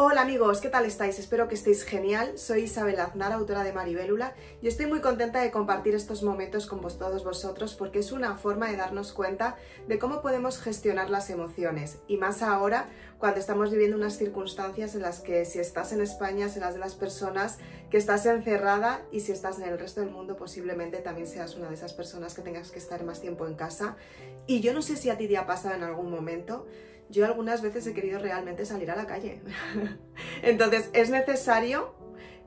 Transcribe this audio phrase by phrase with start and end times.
[0.00, 1.18] Hola amigos, ¿qué tal estáis?
[1.18, 2.38] Espero que estéis genial.
[2.38, 4.32] Soy Isabel Aznar, autora de Maribélula,
[4.62, 8.36] y estoy muy contenta de compartir estos momentos con vos, todos vosotros porque es una
[8.36, 9.56] forma de darnos cuenta
[9.88, 12.88] de cómo podemos gestionar las emociones, y más ahora
[13.18, 16.94] cuando estamos viviendo unas circunstancias en las que si estás en España serás de las
[16.94, 17.58] personas
[17.90, 21.66] que estás encerrada y si estás en el resto del mundo posiblemente también seas una
[21.70, 23.96] de esas personas que tengas que estar más tiempo en casa.
[24.46, 26.68] Y yo no sé si a ti te ha pasado en algún momento,
[27.10, 29.42] yo algunas veces he querido realmente salir a la calle.
[30.42, 31.94] Entonces es necesario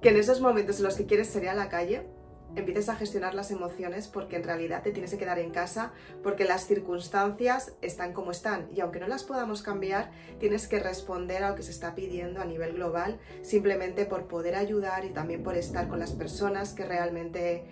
[0.00, 2.06] que en esos momentos en los que quieres salir a la calle,
[2.54, 6.44] empieces a gestionar las emociones porque en realidad te tienes que quedar en casa porque
[6.44, 11.50] las circunstancias están como están y aunque no las podamos cambiar, tienes que responder a
[11.50, 15.56] lo que se está pidiendo a nivel global simplemente por poder ayudar y también por
[15.56, 17.64] estar con las personas que realmente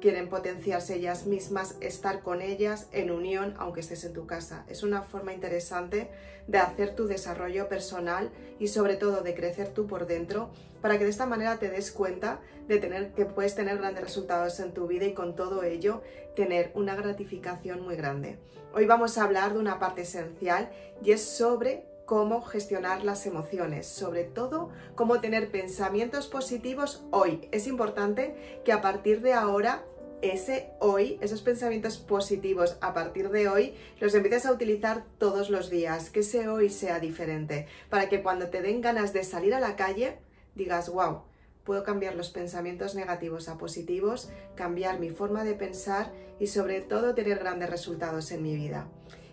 [0.00, 4.64] quieren potenciarse ellas mismas, estar con ellas en unión aunque estés en tu casa.
[4.68, 6.10] Es una forma interesante
[6.46, 10.50] de hacer tu desarrollo personal y sobre todo de crecer tú por dentro
[10.80, 14.58] para que de esta manera te des cuenta de tener que puedes tener grandes resultados
[14.60, 16.02] en tu vida y con todo ello
[16.34, 18.38] tener una gratificación muy grande.
[18.72, 20.70] Hoy vamos a hablar de una parte esencial
[21.02, 27.48] y es sobre cómo gestionar las emociones, sobre todo cómo tener pensamientos positivos hoy.
[27.52, 29.84] Es importante que a partir de ahora
[30.20, 35.70] ese hoy, esos pensamientos positivos a partir de hoy, los empieces a utilizar todos los
[35.70, 39.60] días, que ese hoy sea diferente, para que cuando te den ganas de salir a
[39.60, 40.18] la calle,
[40.56, 41.22] digas, wow,
[41.62, 47.14] puedo cambiar los pensamientos negativos a positivos, cambiar mi forma de pensar y sobre todo
[47.14, 48.88] tener grandes resultados en mi vida.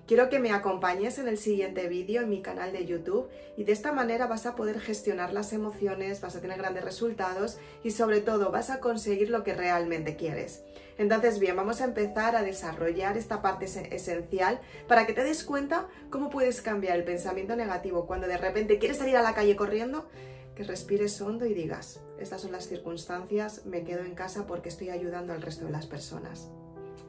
[0.07, 3.27] Quiero que me acompañes en el siguiente vídeo en mi canal de YouTube
[3.57, 7.57] y de esta manera vas a poder gestionar las emociones, vas a tener grandes resultados
[7.83, 10.63] y sobre todo vas a conseguir lo que realmente quieres.
[10.97, 15.89] Entonces, bien, vamos a empezar a desarrollar esta parte esencial para que te des cuenta
[16.09, 20.07] cómo puedes cambiar el pensamiento negativo cuando de repente quieres salir a la calle corriendo,
[20.55, 24.89] que respires hondo y digas, estas son las circunstancias, me quedo en casa porque estoy
[24.89, 26.49] ayudando al resto de las personas.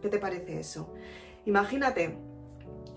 [0.02, 0.92] ¿Qué te parece eso?
[1.46, 2.16] Imagínate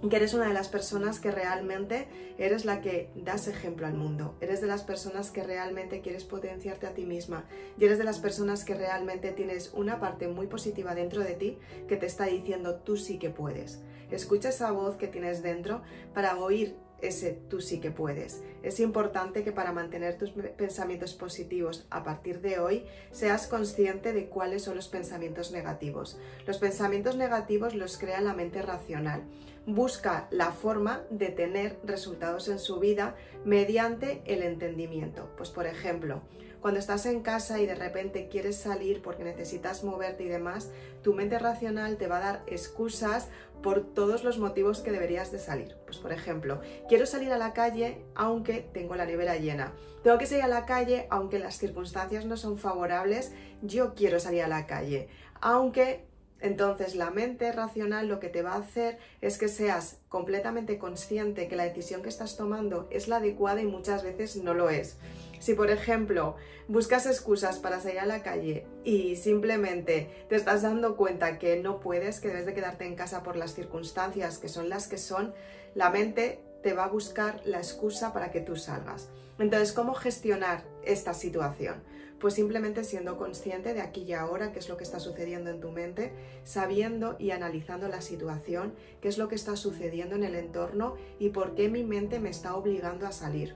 [0.09, 2.07] que eres una de las personas que realmente
[2.38, 6.88] eres la que das ejemplo al mundo, eres de las personas que realmente quieres potenciarte
[6.88, 7.45] a ti misma
[7.78, 11.57] y eres de las personas que realmente tienes una parte muy positiva dentro de ti
[11.88, 13.81] que te está diciendo tú sí que puedes.
[14.09, 15.81] Escucha esa voz que tienes dentro
[16.13, 18.44] para oír ese tú sí que puedes.
[18.63, 24.28] Es importante que para mantener tus pensamientos positivos a partir de hoy seas consciente de
[24.28, 26.19] cuáles son los pensamientos negativos.
[26.45, 29.23] Los pensamientos negativos los crea la mente racional.
[29.66, 35.30] Busca la forma de tener resultados en su vida mediante el entendimiento.
[35.38, 36.24] Pues por ejemplo,
[36.62, 41.14] cuando estás en casa y de repente quieres salir porque necesitas moverte y demás, tu
[41.14, 43.30] mente racional te va a dar excusas
[43.64, 45.76] por todos los motivos que deberías de salir.
[45.86, 49.74] Pues por ejemplo, quiero salir a la calle aunque tengo la nevera llena.
[50.04, 54.44] Tengo que salir a la calle aunque las circunstancias no son favorables, yo quiero salir
[54.44, 55.10] a la calle.
[55.42, 56.06] Aunque
[56.41, 61.47] entonces la mente racional lo que te va a hacer es que seas completamente consciente
[61.47, 64.97] que la decisión que estás tomando es la adecuada y muchas veces no lo es.
[65.40, 66.35] Si por ejemplo
[66.68, 71.80] buscas excusas para salir a la calle y simplemente te estás dando cuenta que no
[71.80, 75.34] puedes, que debes de quedarte en casa por las circunstancias que son las que son,
[75.75, 79.09] la mente te va a buscar la excusa para que tú salgas.
[79.40, 81.84] Entonces, ¿cómo gestionar esta situación?
[82.22, 85.59] Pues simplemente siendo consciente de aquí y ahora qué es lo que está sucediendo en
[85.59, 90.36] tu mente, sabiendo y analizando la situación, qué es lo que está sucediendo en el
[90.36, 93.56] entorno y por qué mi mente me está obligando a salir.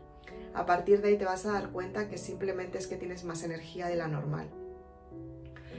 [0.56, 3.44] A partir de ahí te vas a dar cuenta que simplemente es que tienes más
[3.44, 4.50] energía de la normal.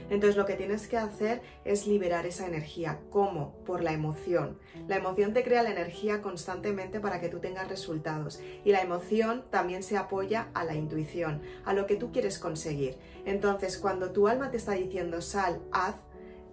[0.09, 2.99] Entonces lo que tienes que hacer es liberar esa energía.
[3.09, 3.63] ¿Cómo?
[3.65, 4.59] Por la emoción.
[4.87, 8.39] La emoción te crea la energía constantemente para que tú tengas resultados.
[8.63, 12.97] Y la emoción también se apoya a la intuición, a lo que tú quieres conseguir.
[13.25, 15.95] Entonces cuando tu alma te está diciendo sal, haz,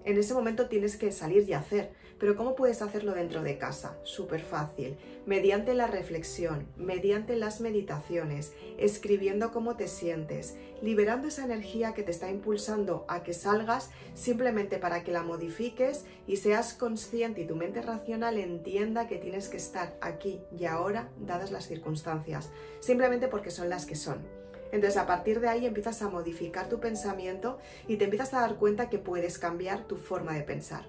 [0.04, 1.92] en ese momento tienes que salir y hacer.
[2.18, 3.98] Pero ¿cómo puedes hacerlo dentro de casa?
[4.04, 4.96] Súper fácil.
[5.26, 12.12] Mediante la reflexión, mediante las meditaciones, escribiendo cómo te sientes, liberando esa energía que te
[12.12, 17.56] está impulsando a que salgas simplemente para que la modifiques y seas consciente y tu
[17.56, 22.50] mente racional entienda que tienes que estar aquí y ahora dadas las circunstancias,
[22.80, 24.43] simplemente porque son las que son.
[24.74, 28.56] Entonces a partir de ahí empiezas a modificar tu pensamiento y te empiezas a dar
[28.56, 30.84] cuenta que puedes cambiar tu forma de pensar.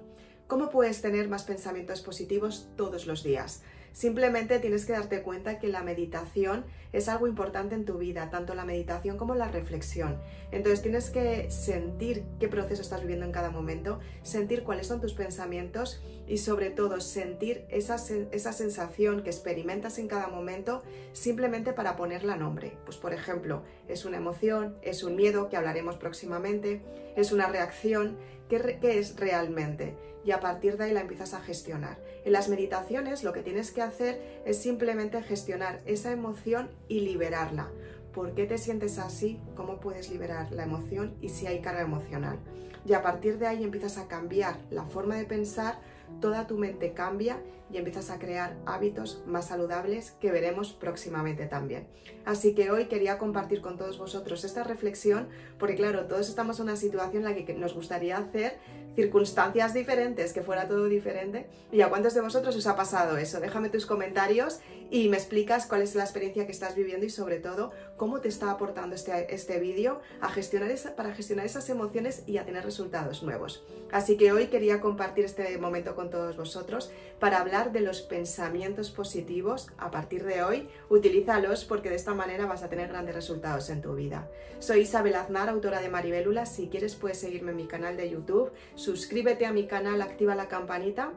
[0.48, 3.62] ¿Cómo puedes tener más pensamientos positivos todos los días?
[3.96, 8.54] Simplemente tienes que darte cuenta que la meditación es algo importante en tu vida, tanto
[8.54, 10.20] la meditación como la reflexión.
[10.52, 15.14] Entonces tienes que sentir qué proceso estás viviendo en cada momento, sentir cuáles son tus
[15.14, 17.96] pensamientos y sobre todo sentir esa,
[18.34, 20.84] esa sensación que experimentas en cada momento
[21.14, 22.78] simplemente para ponerla nombre.
[22.84, 26.82] Pues por ejemplo, es una emoción, es un miedo que hablaremos próximamente,
[27.16, 28.18] es una reacción,
[28.50, 29.96] ¿qué, es realmente?
[30.26, 32.00] y a partir de ahí la empiezas a gestionar.
[32.26, 37.70] En las meditaciones lo que tienes que hacer es simplemente gestionar esa emoción y liberarla.
[38.12, 39.40] ¿Por qué te sientes así?
[39.56, 42.40] ¿Cómo puedes liberar la emoción y si hay carga emocional?
[42.88, 45.80] Y a partir de ahí empiezas a cambiar la forma de pensar,
[46.22, 47.40] toda tu mente cambia
[47.72, 51.88] y empiezas a crear hábitos más saludables que veremos próximamente también.
[52.24, 56.64] Así que hoy quería compartir con todos vosotros esta reflexión porque claro, todos estamos en
[56.64, 58.60] una situación en la que nos gustaría hacer
[58.96, 61.48] circunstancias diferentes, que fuera todo diferente.
[61.72, 63.42] ¿Y a cuántos de vosotros os ha pasado eso?
[63.42, 67.40] Déjame tus comentarios y me explicas cuál es la experiencia que estás viviendo y sobre
[67.40, 70.00] todo cómo te está aportando este, este vídeo
[70.36, 73.64] gestionar para gestionar esas emociones y a tener resultados nuevos.
[73.92, 79.72] Así que hoy quería compartir este momento con todos vosotros para de los pensamientos positivos.
[79.78, 83.82] A partir de hoy, utilízalos porque de esta manera vas a tener grandes resultados en
[83.82, 84.30] tu vida.
[84.60, 86.46] Soy Isabel Aznar, autora de Maribélula.
[86.46, 90.50] Si quieres puedes seguirme en mi canal de YouTube, suscríbete a mi canal, activa la
[90.50, 91.14] campanita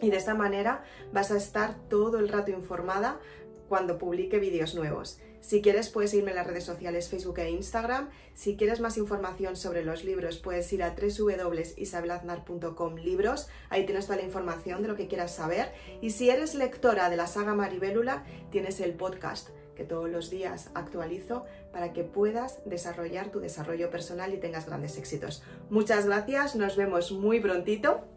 [0.00, 0.82] y de esta manera
[1.12, 3.20] vas a estar todo el rato informada
[3.68, 5.20] cuando publique vídeos nuevos.
[5.42, 8.10] Si quieres puedes irme en las redes sociales Facebook e Instagram.
[8.32, 13.48] Si quieres más información sobre los libros puedes ir a www.isabelaznar.com libros.
[13.68, 15.72] Ahí tienes toda la información de lo que quieras saber.
[16.00, 20.70] Y si eres lectora de la saga Maribélula tienes el podcast que todos los días
[20.74, 25.42] actualizo para que puedas desarrollar tu desarrollo personal y tengas grandes éxitos.
[25.70, 28.11] Muchas gracias, nos vemos muy prontito